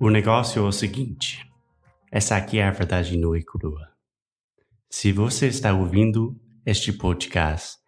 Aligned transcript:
O 0.00 0.10
negócio 0.10 0.64
é 0.64 0.68
o 0.68 0.70
seguinte: 0.70 1.44
essa 2.12 2.36
aqui 2.36 2.60
é 2.60 2.64
a 2.64 2.70
verdade 2.70 3.18
nua 3.18 3.36
e 3.36 3.42
crua. 3.42 3.88
Se 4.88 5.10
você 5.10 5.48
está 5.48 5.74
ouvindo 5.74 6.40
este 6.64 6.92
podcast, 6.92 7.78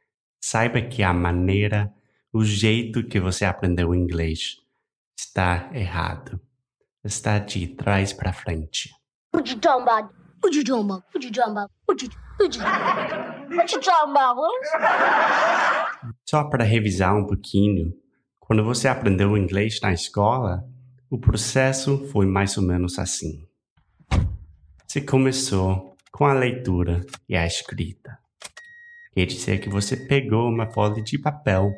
saiba 0.40 0.82
que 0.82 1.04
a 1.04 1.14
maneira, 1.14 1.88
o 2.32 2.44
jeito 2.44 3.06
que 3.06 3.20
você 3.20 3.44
aprendeu 3.44 3.94
inglês 3.94 4.56
está 5.16 5.70
errado. 5.72 6.40
Está 7.04 7.38
de 7.38 7.68
trás 7.68 8.12
para 8.12 8.32
frente. 8.32 8.90
Só 16.28 16.42
para 16.42 16.64
revisar 16.64 17.16
um 17.16 17.24
pouquinho, 17.24 17.92
quando 18.40 18.64
você 18.64 18.88
aprendeu 18.88 19.36
inglês 19.36 19.78
na 19.80 19.92
escola, 19.92 20.68
o 21.10 21.18
processo 21.18 22.06
foi 22.12 22.24
mais 22.24 22.56
ou 22.56 22.62
menos 22.62 22.96
assim. 22.96 23.44
Você 24.86 25.00
começou 25.00 25.96
com 26.12 26.24
a 26.24 26.32
leitura 26.32 27.04
e 27.28 27.36
a 27.36 27.44
escrita. 27.44 28.16
Quer 29.12 29.26
dizer 29.26 29.60
que 29.60 29.68
você 29.68 29.96
pegou 29.96 30.48
uma 30.48 30.70
folha 30.70 31.02
de 31.02 31.18
papel, 31.18 31.72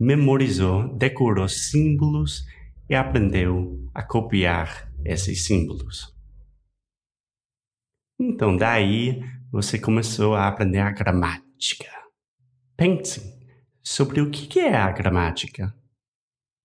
memorizou, 0.00 0.88
decorou 0.96 1.46
símbolos 1.48 2.46
e 2.88 2.94
aprendeu 2.94 3.78
a 3.94 4.02
copiar 4.02 4.90
esses 5.04 5.44
símbolos. 5.44 6.10
Então, 8.18 8.56
daí 8.56 9.22
você 9.50 9.78
começou 9.78 10.34
a 10.34 10.48
aprender 10.48 10.78
a 10.78 10.90
gramática. 10.90 11.90
Pense 12.74 13.38
sobre 13.82 14.22
o 14.22 14.30
que 14.30 14.58
é 14.60 14.74
a 14.74 14.90
gramática. 14.90 15.74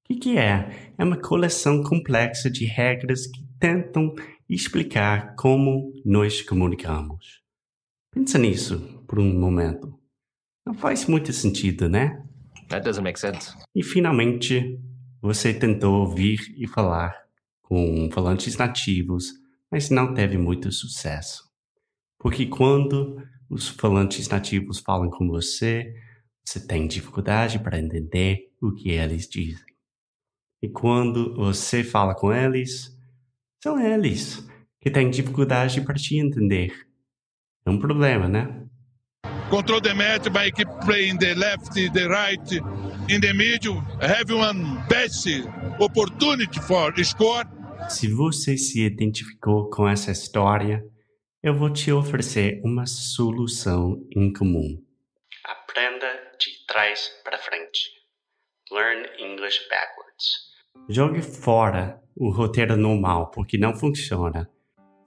O 0.09 0.13
que, 0.13 0.15
que 0.15 0.37
é? 0.37 0.93
É 0.97 1.03
uma 1.03 1.17
coleção 1.17 1.83
complexa 1.83 2.49
de 2.49 2.63
regras 2.63 3.27
que 3.27 3.43
tentam 3.59 4.15
explicar 4.49 5.35
como 5.35 5.91
nós 6.05 6.41
comunicamos. 6.41 7.41
Pensa 8.13 8.37
nisso 8.37 9.03
por 9.05 9.19
um 9.19 9.37
momento. 9.37 9.99
Não 10.65 10.73
faz 10.73 11.05
muito 11.07 11.33
sentido, 11.33 11.89
né? 11.89 12.23
That 12.69 12.85
doesn't 12.85 13.03
make 13.03 13.19
sense. 13.19 13.53
E 13.75 13.83
finalmente, 13.83 14.79
você 15.21 15.53
tentou 15.53 15.99
ouvir 15.99 16.39
e 16.57 16.65
falar 16.67 17.13
com 17.61 18.09
falantes 18.09 18.55
nativos, 18.55 19.33
mas 19.69 19.89
não 19.89 20.13
teve 20.13 20.37
muito 20.37 20.71
sucesso. 20.71 21.43
Porque 22.17 22.45
quando 22.45 23.21
os 23.49 23.67
falantes 23.67 24.29
nativos 24.29 24.79
falam 24.79 25.09
com 25.09 25.27
você, 25.27 25.93
você 26.45 26.65
tem 26.65 26.87
dificuldade 26.87 27.59
para 27.59 27.77
entender 27.77 28.53
o 28.61 28.71
que 28.71 28.91
eles 28.91 29.27
dizem. 29.27 29.66
E 30.61 30.67
quando 30.67 31.35
você 31.35 31.83
fala 31.83 32.15
com 32.15 32.33
eles, 32.33 32.91
são 33.61 33.79
eles 33.79 34.45
que 34.81 34.89
têm 34.89 35.09
dificuldade 35.09 35.81
para 35.81 35.95
te 35.95 36.17
entender. 36.17 36.73
É 37.65 37.69
um 37.69 37.77
problema, 37.77 38.27
né? 38.27 38.67
Control 39.49 39.81
the 39.81 39.93
match 39.93 40.29
by 40.29 40.51
keep 40.51 40.69
playing 40.85 41.17
the 41.17 41.33
left, 41.35 41.73
the 41.73 42.07
right, 42.07 42.55
in 43.09 43.21
the 43.21 43.33
middle. 43.33 43.81
Have 44.01 44.31
one 44.33 44.83
best 44.89 45.27
opportunity 45.79 46.59
for 46.59 46.93
score. 47.03 47.45
Se 47.89 48.07
você 48.09 48.57
se 48.57 48.81
identificou 48.85 49.69
com 49.69 49.87
essa 49.87 50.11
história, 50.11 50.83
eu 51.41 51.53
vou 51.53 51.71
te 51.71 51.91
oferecer 51.91 52.61
uma 52.63 52.85
solução 52.85 54.05
em 54.15 54.33
comum. 54.33 54.83
Aprenda 55.45 56.07
de 56.39 56.65
trás 56.67 57.09
para 57.23 57.37
frente. 57.37 57.89
Learn 58.71 59.07
English 59.17 59.59
backwards. 59.69 60.46
Jogue 60.89 61.21
fora 61.21 62.01
o 62.15 62.29
roteiro 62.29 62.75
normal, 62.75 63.29
porque 63.31 63.57
não 63.57 63.75
funciona. 63.75 64.49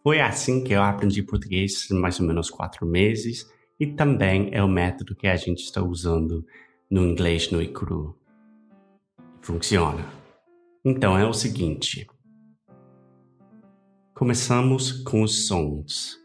Foi 0.03 0.20
assim 0.20 0.62
que 0.62 0.72
eu 0.72 0.82
aprendi 0.82 1.22
português 1.22 1.91
em 1.91 1.98
mais 1.98 2.20
ou 2.20 2.26
menos 2.26 2.48
quatro 2.48 2.86
meses 2.86 3.50
e 3.78 3.86
também 3.86 4.50
é 4.53 4.62
o 4.62 4.69
método 4.69 5.16
que 5.16 5.26
a 5.26 5.36
gente 5.36 5.62
está 5.62 5.82
usando 5.82 6.47
no 6.91 7.04
inglês 7.04 7.50
no 7.50 7.60
e 7.60 7.69
cru. 7.69 8.16
Funciona. 9.42 10.04
Então 10.84 11.19
é 11.19 11.26
o 11.26 11.32
seguinte. 11.32 12.06
Começamos 14.14 14.92
com 15.03 15.22
os 15.22 15.47
sons. 15.47 16.19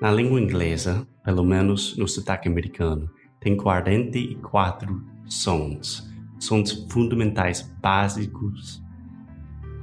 Na 0.00 0.10
língua 0.10 0.40
inglesa, 0.40 1.06
pelo 1.24 1.44
menos 1.44 1.96
no 1.96 2.06
sotaque 2.06 2.48
americano, 2.48 3.10
tem 3.40 3.56
44 3.56 5.04
sons 5.26 6.15
sons 6.38 6.86
fundamentais 6.90 7.62
básicos. 7.80 8.82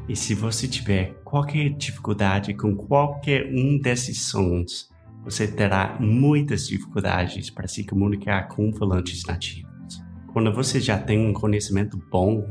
E 0.08 0.16
se 0.16 0.36
você 0.36 0.68
tiver 0.68 1.22
qualquer 1.24 1.70
dificuldade 1.70 2.54
com 2.54 2.76
qualquer 2.76 3.48
um 3.48 3.80
desses 3.80 4.24
sons, 4.24 4.92
você 5.24 5.48
terá 5.48 5.98
muitas 6.00 6.68
dificuldades 6.68 7.50
para 7.50 7.68
se 7.68 7.86
comunicar 7.86 8.50
com 8.50 8.74
falantes 8.74 9.24
nativos. 9.26 10.04
Quando 10.34 10.54
você 10.54 10.80
já 10.80 10.98
tem 10.98 11.26
um 11.26 11.34
conhecimento 11.34 11.98
bom 12.12 12.46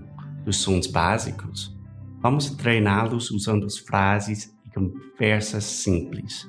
dos 0.44 0.56
sons 0.56 0.86
básicos, 0.86 1.76
vamos 2.20 2.50
treiná-los 2.50 3.30
usando 3.30 3.66
as 3.66 3.76
frases 3.76 4.56
e 4.64 4.70
conversas 4.70 5.64
simples, 5.64 6.48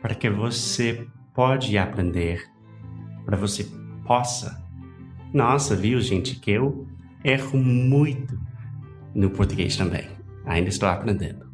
para 0.00 0.14
que 0.14 0.30
você 0.30 1.06
pode 1.34 1.76
aprender, 1.76 2.44
para 3.24 3.36
você 3.36 3.66
possa 4.06 4.65
nossa, 5.32 5.74
viu, 5.74 6.00
gente, 6.00 6.36
que 6.36 6.50
eu 6.50 6.86
erro 7.24 7.58
muito 7.58 8.38
no 9.14 9.30
português 9.30 9.76
também. 9.76 10.08
Ainda 10.44 10.68
estou 10.68 10.88
aprendendo. 10.88 11.46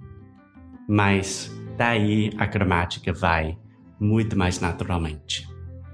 Mas 0.89 1.51
daí 1.77 2.31
a 2.37 2.47
gramática 2.47 3.13
vai 3.13 3.57
muito 3.99 4.37
mais 4.37 4.61
naturalmente. 4.61 5.49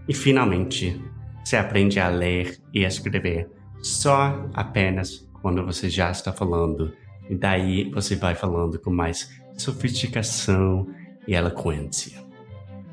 E 0.09 0.15
finalmente, 0.15 1.01
você 1.45 1.57
aprende 1.57 2.01
a 2.01 2.09
ler 2.09 2.59
e 2.73 2.85
a 2.85 2.89
escrever 2.89 3.49
só 3.81 4.49
apenas 4.55 5.29
quando 5.41 5.65
você 5.65 5.89
já 5.89 6.11
está 6.11 6.33
falando. 6.33 6.93
E 7.29 7.35
daí 7.35 7.91
você 7.91 8.17
vai 8.17 8.35
falando 8.35 8.79
com 8.79 8.91
mais 8.91 9.31
sofisticação 9.57 10.89
e 11.27 11.35
eloquência. 11.35 12.23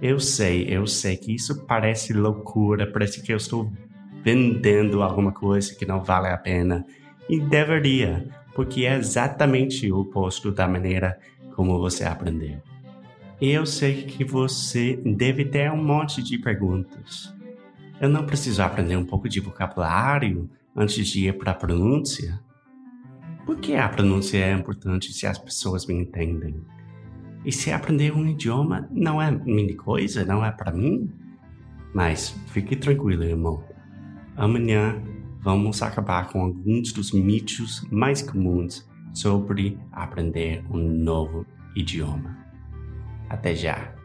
Eu 0.02 0.20
sei, 0.20 0.68
eu 0.70 0.86
sei 0.86 1.16
que 1.16 1.34
isso 1.34 1.66
parece 1.66 2.12
loucura, 2.14 2.92
parece 2.92 3.22
que 3.22 3.32
eu 3.32 3.38
estou 3.38 3.72
vendendo 4.26 5.04
alguma 5.04 5.32
coisa 5.32 5.76
que 5.76 5.86
não 5.86 6.04
vale 6.04 6.30
a 6.30 6.38
pena. 6.38 6.84
E 7.30 7.40
deveria, 7.40 8.28
porque 8.56 8.84
é 8.84 8.98
exatamente 8.98 9.92
o 9.92 10.00
oposto 10.00 10.52
da 10.52 10.68
maneira 10.68 11.20
como 11.56 11.78
você 11.78 12.04
aprendeu. 12.04 12.58
Eu 13.40 13.68
sei 13.68 14.04
que 14.04 14.24
você 14.24 15.00
deve 15.06 15.46
ter 15.46 15.72
um 15.72 15.84
monte 15.84 16.24
de 16.24 16.40
perguntas. 16.40 17.32
Eu 18.02 18.10
não 18.10 18.26
preciso 18.26 18.64
aprender 18.64 18.98
um 18.98 19.06
pouco 19.06 19.30
de 19.30 19.40
vocabulário 19.40 20.50
antes 20.76 21.08
de 21.08 21.28
ir 21.28 21.38
para 21.38 21.52
a 21.52 21.56
pronúncia? 21.56 22.40
Por 23.46 23.60
que 23.60 23.76
a 23.76 23.88
pronúncia 23.88 24.40
é 24.40 24.52
importante 24.52 25.14
se 25.14 25.28
as 25.28 25.38
pessoas 25.38 25.86
me 25.86 25.94
entendem? 25.94 26.60
E 27.46 27.52
se 27.52 27.72
aprender 27.72 28.12
um 28.12 28.26
idioma 28.26 28.88
não 28.92 29.22
é 29.22 29.30
minha 29.30 29.78
coisa, 29.78 30.26
não 30.26 30.44
é 30.44 30.52
para 30.52 30.72
mim? 30.72 31.12
Mas 31.94 32.36
fique 32.48 32.76
tranquilo, 32.76 33.24
irmão. 33.24 33.75
Amanhã 34.36 35.02
vamos 35.42 35.82
acabar 35.82 36.30
com 36.30 36.42
alguns 36.42 36.92
dos 36.92 37.12
mitos 37.12 37.86
mais 37.90 38.22
comuns 38.22 38.88
sobre 39.14 39.78
aprender 39.92 40.64
um 40.70 40.80
novo 40.80 41.46
idioma. 41.76 42.38
Até 43.30 43.56
já! 43.56 43.96